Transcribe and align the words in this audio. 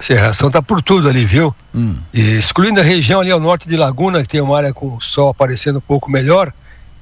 Serração 0.00 0.50
tá 0.50 0.62
por 0.62 0.82
tudo 0.82 1.08
ali, 1.08 1.24
viu? 1.24 1.54
Hum. 1.74 1.96
Excluindo 2.12 2.80
a 2.80 2.82
região 2.82 3.20
ali 3.20 3.30
ao 3.30 3.40
norte 3.40 3.68
de 3.68 3.76
Laguna, 3.76 4.22
que 4.22 4.28
tem 4.28 4.40
uma 4.40 4.56
área 4.56 4.72
com 4.72 4.96
o 4.96 5.00
sol 5.00 5.28
aparecendo 5.28 5.76
um 5.76 5.82
pouco 5.82 6.10
melhor. 6.10 6.52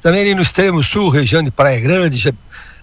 Também 0.00 0.20
ali 0.22 0.34
no 0.34 0.42
extremo 0.42 0.82
sul, 0.82 1.08
região 1.08 1.42
de 1.42 1.50
Praia 1.50 1.80
Grande, 1.80 2.16
já, 2.16 2.32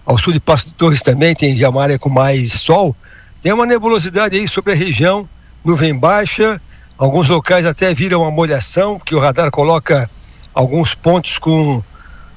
ao 0.06 0.18
sul 0.18 0.34
de 0.34 0.40
Passo 0.40 0.68
de 0.68 0.74
Torres 0.74 1.02
também 1.02 1.34
tem 1.36 1.58
já 1.58 1.70
uma 1.70 1.82
área 1.82 1.98
com 1.98 2.10
mais 2.10 2.54
sol. 2.54 2.96
Tem 3.42 3.52
uma 3.52 3.66
nebulosidade 3.66 4.38
aí 4.38 4.48
sobre 4.48 4.74
a 4.74 4.76
região, 4.76 5.28
nuvem 5.64 5.98
baixa, 5.98 6.62
alguns 6.98 7.28
locais 7.28 7.66
até 7.66 7.94
viram 7.94 8.22
uma 8.22 8.32
molhação, 8.32 9.00
que 9.00 9.16
o 9.16 9.20
radar 9.20 9.52
coloca 9.52 10.10
alguns 10.54 10.94
pontos 10.94 11.38
com 11.38 11.84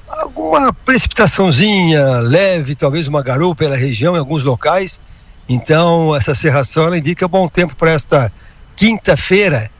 alguma 0.07 0.73
precipitaçãozinha 0.73 2.19
leve, 2.19 2.75
talvez 2.75 3.07
uma 3.07 3.21
garoa 3.21 3.55
pela 3.55 3.75
região 3.75 4.15
em 4.15 4.19
alguns 4.19 4.43
locais. 4.43 4.99
Então, 5.47 6.15
essa 6.15 6.35
serração 6.35 6.85
ela 6.85 6.97
indica 6.97 7.27
bom 7.27 7.47
tempo 7.47 7.75
para 7.75 7.91
esta 7.91 8.31
quinta-feira. 8.75 9.71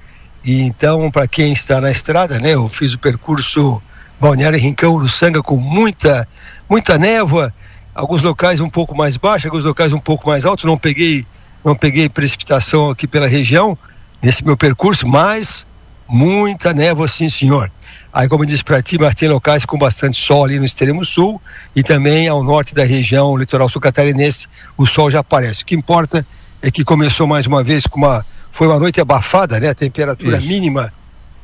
E 0.44 0.62
então, 0.62 1.12
para 1.12 1.28
quem 1.28 1.52
está 1.52 1.82
na 1.82 1.92
estrada, 1.92 2.40
né, 2.40 2.54
eu 2.54 2.70
fiz 2.70 2.94
o 2.94 3.00
percurso 3.00 3.82
Balneário 4.20 4.60
Rincão 4.60 5.00
do 5.00 5.10
Sanga 5.10 5.44
com 5.44 5.58
muita 5.58 6.28
muita 6.70 6.98
névoa, 6.98 7.54
alguns 7.94 8.22
locais 8.22 8.60
um 8.60 8.70
pouco 8.70 8.96
mais 8.96 9.16
baixos, 9.18 9.46
alguns 9.46 9.64
locais 9.64 9.94
um 9.94 10.00
pouco 10.00 10.28
mais 10.28 10.46
altos, 10.46 10.66
não 10.66 10.78
peguei 10.78 11.26
não 11.64 11.76
peguei 11.76 12.10
precipitação 12.10 12.90
aqui 12.90 13.08
pela 13.08 13.28
região 13.28 13.78
nesse 14.22 14.44
meu 14.44 14.58
percurso, 14.58 15.08
mas 15.08 15.68
muita 16.08 16.74
névoa 16.74 17.08
sim, 17.08 17.30
senhor. 17.30 17.72
Aí, 18.14 18.28
como 18.28 18.44
eu 18.44 18.48
disse 18.48 18.64
para 18.64 18.82
ti, 18.82 18.98
mas 18.98 19.16
tem 19.16 19.30
locais 19.30 19.66
com 19.66 19.78
bastante 19.78 20.20
sol 20.20 20.46
ali 20.46 20.58
no 20.58 20.66
extremo 20.66 21.06
sul 21.06 21.42
e 21.76 21.84
também 21.84 22.28
ao 22.28 22.44
norte 22.44 22.74
da 22.74 22.84
região, 22.84 23.38
litoral 23.38 23.70
sul 23.70 23.82
catarinense, 23.82 24.48
o 24.78 24.86
sol 24.86 25.12
já 25.12 25.20
aparece. 25.20 25.64
O 25.64 25.66
que 25.66 25.76
importa 25.76 26.26
é 26.62 26.72
que 26.72 26.84
começou 26.84 27.28
mais 27.28 27.46
uma 27.46 27.64
vez 27.64 27.86
com 27.86 28.00
uma. 28.00 28.26
Foi 28.52 28.66
uma 28.66 28.80
noite 28.80 29.00
abafada, 29.00 29.60
né? 29.60 29.70
A 29.70 29.76
temperatura 29.76 30.38
Isso. 30.38 30.48
mínima 30.48 30.92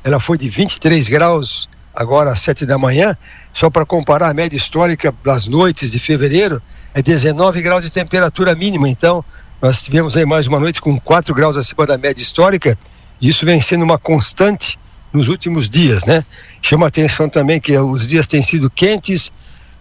ela 0.04 0.20
foi 0.20 0.38
de 0.38 0.50
23 0.50 1.08
graus 1.08 1.70
agora 1.96 2.32
às 2.32 2.40
7 2.40 2.66
da 2.66 2.78
manhã. 2.78 3.16
Só 3.54 3.70
para 3.70 3.86
comparar 3.86 4.30
a 4.30 4.34
média 4.34 4.58
histórica 4.58 5.14
das 5.24 5.48
noites 5.48 5.92
de 5.92 6.00
fevereiro, 6.00 6.62
é 6.94 7.02
19 7.02 7.62
graus 7.62 7.84
de 7.84 7.92
temperatura 7.92 8.56
mínima. 8.56 8.90
Então, 8.90 9.24
nós 9.62 9.82
tivemos 9.82 10.18
aí 10.18 10.26
mais 10.26 10.48
uma 10.48 10.60
noite 10.60 10.82
com 10.82 11.00
4 11.00 11.34
graus 11.34 11.56
acima 11.56 11.86
da 11.86 11.98
média 11.98 12.22
histórica. 12.22 12.78
Isso 13.24 13.46
vem 13.46 13.62
sendo 13.62 13.84
uma 13.84 13.98
constante 13.98 14.78
nos 15.14 15.30
últimos 15.30 15.70
dias, 15.70 16.04
né? 16.04 16.26
Chama 16.62 16.88
atenção 16.88 17.30
também 17.30 17.58
que 17.58 17.78
os 17.78 18.06
dias 18.06 18.28
têm 18.28 18.44
sido 18.44 18.70
quentes, 18.70 19.32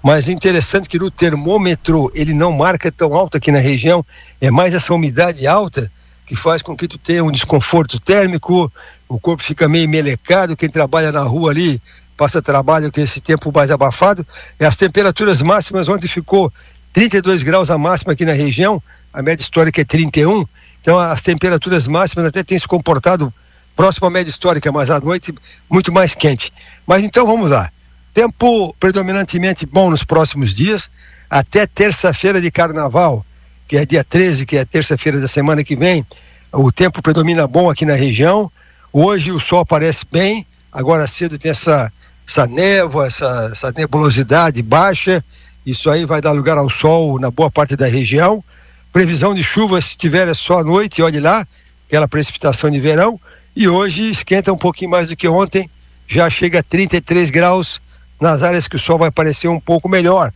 mas 0.00 0.28
interessante 0.28 0.88
que 0.88 0.96
no 0.96 1.10
termômetro 1.10 2.08
ele 2.14 2.32
não 2.32 2.52
marca 2.52 2.92
tão 2.92 3.12
alto 3.14 3.36
aqui 3.36 3.50
na 3.50 3.58
região, 3.58 4.06
é 4.40 4.48
mais 4.48 4.74
essa 4.74 4.94
umidade 4.94 5.44
alta 5.44 5.90
que 6.24 6.36
faz 6.36 6.62
com 6.62 6.76
que 6.76 6.86
tu 6.86 6.98
tenha 6.98 7.24
um 7.24 7.32
desconforto 7.32 7.98
térmico, 7.98 8.72
o 9.08 9.18
corpo 9.18 9.42
fica 9.42 9.68
meio 9.68 9.88
melecado, 9.88 10.56
quem 10.56 10.68
trabalha 10.68 11.10
na 11.10 11.24
rua 11.24 11.50
ali 11.50 11.82
passa 12.16 12.40
trabalho 12.40 12.92
com 12.92 13.00
esse 13.00 13.20
tempo 13.20 13.50
mais 13.52 13.72
abafado, 13.72 14.24
e 14.60 14.64
as 14.64 14.77
temperaturas 14.77 15.42
máximas 15.42 15.88
ontem 15.88 16.06
ficou 16.06 16.52
32 16.92 17.42
graus 17.42 17.72
a 17.72 17.77
máxima 17.77 18.12
aqui 18.12 18.24
na 18.24 18.34
região, 18.34 18.80
a 19.12 19.20
média 19.20 19.42
histórica 19.42 19.80
é 19.80 19.84
31, 19.84 20.46
então 20.83 20.98
as 20.98 21.22
temperaturas 21.22 21.86
máximas 21.86 22.27
até 22.27 22.42
têm 22.42 22.58
se 22.58 22.66
comportado 22.66 23.33
próximo 23.75 24.08
à 24.08 24.11
média 24.11 24.28
histórica, 24.28 24.70
mas 24.72 24.91
à 24.91 25.00
noite 25.00 25.33
muito 25.70 25.92
mais 25.92 26.12
quente. 26.12 26.52
Mas 26.84 27.05
então 27.05 27.24
vamos 27.24 27.50
lá. 27.50 27.70
Tempo 28.12 28.74
predominantemente 28.78 29.64
bom 29.64 29.89
nos 29.89 30.02
próximos 30.02 30.52
dias, 30.52 30.91
até 31.30 31.66
terça-feira 31.66 32.41
de 32.41 32.50
carnaval, 32.50 33.24
que 33.66 33.77
é 33.77 33.86
dia 33.86 34.05
13, 34.05 34.44
que 34.44 34.56
é 34.56 34.64
terça-feira 34.64 35.20
da 35.20 35.28
semana 35.28 35.62
que 35.64 35.77
vem. 35.77 36.05
O 36.52 36.70
tempo 36.72 37.00
predomina 37.00 37.46
bom 37.46 37.70
aqui 37.70 37.86
na 37.86 37.94
região. 37.94 38.50
Hoje 38.92 39.30
o 39.30 39.41
sol 39.41 39.61
aparece 39.61 40.05
bem, 40.11 40.44
agora 40.70 41.06
cedo 41.06 41.39
tem 41.39 41.52
essa, 41.52 41.91
essa 42.28 42.46
névoa, 42.46 43.06
essa, 43.06 43.50
essa 43.52 43.72
nebulosidade 43.74 44.61
baixa. 44.62 45.24
Isso 45.64 45.89
aí 45.89 46.05
vai 46.05 46.20
dar 46.20 46.33
lugar 46.33 46.58
ao 46.58 46.68
sol 46.68 47.20
na 47.20 47.30
boa 47.30 47.51
parte 47.51 47.77
da 47.77 47.86
região. 47.86 48.45
Previsão 48.92 49.35
de 49.35 49.42
chuva, 49.42 49.80
se 49.80 49.97
tiver, 49.97 50.29
é 50.29 50.35
só 50.35 50.58
à 50.58 50.64
noite, 50.64 51.01
olhe 51.01 51.19
lá, 51.19 51.47
aquela 51.89 52.07
precipitação 52.07 52.70
de 52.70 52.79
verão 52.79 53.19
e 53.57 53.67
hoje 53.67 54.11
esquenta 54.11 54.53
um 54.53 54.57
pouquinho 54.57 54.91
mais 54.91 55.08
do 55.08 55.17
que 55.17 55.27
ontem, 55.27 55.69
já 56.07 56.29
chega 56.29 56.58
a 56.58 56.63
33 56.63 57.30
graus 57.30 57.80
nas 58.20 58.42
áreas 58.42 58.69
que 58.69 58.77
o 58.77 58.79
sol 58.79 58.98
vai 58.98 59.08
aparecer 59.08 59.48
um 59.48 59.58
pouco 59.58 59.89
melhor. 59.89 60.30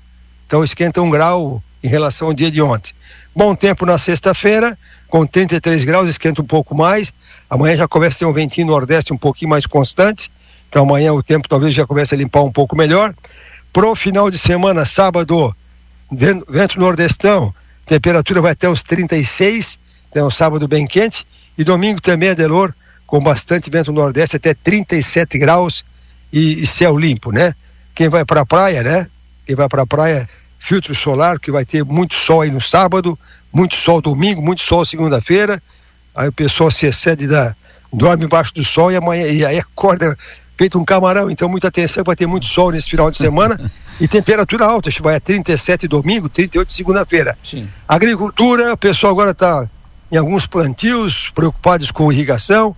Então 0.47 0.65
esquenta 0.65 1.03
um 1.03 1.11
grau 1.11 1.63
em 1.85 1.89
relação 1.89 2.29
ao 2.29 2.35
dia 2.35 2.51
de 2.51 2.63
ontem. 2.63 2.93
Bom 3.35 3.55
tempo 3.55 3.85
na 3.85 3.99
sexta-feira, 3.99 4.79
com 5.07 5.27
33 5.27 5.85
graus, 5.85 6.09
esquenta 6.09 6.41
um 6.41 6.47
pouco 6.47 6.75
mais. 6.75 7.13
Amanhã 7.51 7.77
já 7.77 7.87
começa 7.87 8.17
a 8.17 8.19
ter 8.21 8.25
um 8.25 8.33
ventinho 8.33 8.69
nordeste 8.69 9.13
um 9.13 9.19
pouquinho 9.19 9.51
mais 9.51 9.67
constante. 9.67 10.31
Então 10.69 10.83
amanhã 10.85 11.13
o 11.13 11.23
tempo 11.23 11.47
talvez 11.47 11.75
já 11.75 11.87
comece 11.87 12.15
a 12.15 12.19
limpar 12.19 12.43
um 12.43 12.51
pouco 12.51 12.75
melhor. 12.75 13.15
Pro 13.71 13.95
final 13.95 14.31
de 14.31 14.39
semana, 14.39 14.87
sábado, 14.87 15.55
vento 16.11 16.81
nordestão, 16.81 17.55
temperatura 17.87 18.43
vai 18.43 18.53
até 18.53 18.69
os 18.69 18.83
36, 18.83 19.79
então 20.11 20.31
sábado 20.31 20.69
bem 20.69 20.87
quente. 20.87 21.27
E 21.57 21.65
domingo 21.65 22.01
também, 22.01 22.31
Adelor, 22.31 22.75
com 23.07 23.21
bastante 23.21 23.71
vento 23.71 23.93
nordeste, 23.93 24.37
até 24.37 24.53
37 24.53 25.39
graus 25.39 25.85
e, 26.33 26.63
e 26.63 26.67
céu 26.67 26.99
limpo, 26.99 27.33
né? 27.33 27.55
Quem 27.95 28.09
vai 28.09 28.25
para 28.25 28.43
a 28.43 28.47
praia, 28.47 28.83
né? 28.83 29.07
Quem 29.47 29.55
vai 29.55 29.69
para 29.69 29.83
a 29.83 29.87
praia, 29.87 30.29
filtro 30.59 30.95
solar, 30.95 31.39
que 31.39 31.51
vai 31.51 31.65
ter 31.65 31.85
muito 31.85 32.15
sol 32.15 32.43
aí 32.43 32.51
no 32.51 32.61
sábado, 32.61 33.19
muito 33.53 33.77
sol 33.77 34.03
domingo, 34.03 34.43
muito 34.43 34.63
sol 34.63 34.85
segunda-feira. 34.85 35.63
Aí 36.15 36.29
o 36.29 36.33
pessoal 36.33 36.71
se 36.71 36.87
excede 36.87 37.27
da. 37.27 37.55
dorme 37.93 38.25
embaixo 38.25 38.53
do 38.53 38.65
sol 38.65 38.91
e 38.91 38.97
amanhã 38.97 39.27
e 39.29 39.45
aí 39.45 39.59
acorda 39.59 40.17
feito 40.57 40.79
um 40.79 40.85
camarão. 40.85 41.31
Então, 41.31 41.49
muita 41.49 41.69
atenção, 41.69 42.03
vai 42.03 42.17
ter 42.17 42.27
muito 42.27 42.47
sol 42.47 42.71
nesse 42.71 42.89
final 42.89 43.11
de 43.11 43.19
semana 43.19 43.71
e 44.01 44.09
temperatura 44.09 44.65
alta. 44.65 44.91
Vai 45.01 45.17
a 45.17 45.21
37 45.21 45.87
domingo, 45.87 46.29
38 46.29 46.73
segunda-feira. 46.73 47.37
Agricultura, 47.87 48.73
o 48.73 48.77
pessoal 48.77 49.13
agora 49.13 49.33
está 49.33 49.69
em 50.11 50.17
alguns 50.17 50.47
plantios, 50.47 51.31
preocupados 51.35 51.91
com 51.91 52.13
irrigação. 52.13 52.75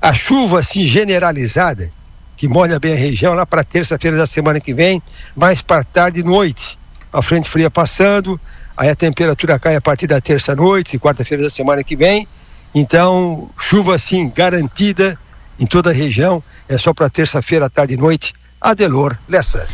A 0.00 0.12
chuva 0.12 0.60
assim 0.60 0.84
generalizada, 0.84 1.90
que 2.36 2.48
molha 2.48 2.78
bem 2.78 2.92
a 2.92 2.96
região, 2.96 3.34
lá 3.34 3.46
para 3.46 3.62
terça-feira 3.62 4.16
da 4.16 4.26
semana 4.26 4.60
que 4.60 4.74
vem, 4.74 5.00
mais 5.34 5.62
para 5.62 5.84
tarde 5.84 6.20
e 6.20 6.22
noite. 6.24 6.78
A 7.12 7.22
frente 7.22 7.48
fria 7.48 7.70
passando, 7.70 8.40
aí 8.76 8.88
a 8.88 8.96
temperatura 8.96 9.58
cai 9.58 9.76
a 9.76 9.80
partir 9.80 10.06
da 10.06 10.20
terça-noite, 10.20 10.98
quarta-feira 10.98 11.42
da 11.42 11.50
semana 11.50 11.84
que 11.84 11.94
vem. 11.94 12.26
Então, 12.74 13.50
chuva 13.60 13.94
assim 13.94 14.28
garantida 14.34 15.18
em 15.58 15.66
toda 15.66 15.90
a 15.90 15.92
região, 15.92 16.42
é 16.68 16.78
só 16.78 16.92
para 16.92 17.10
terça-feira, 17.10 17.70
tarde 17.70 17.94
e 17.94 17.96
noite. 17.96 18.34
Adelor 18.60 19.16
Lessa. 19.28 19.66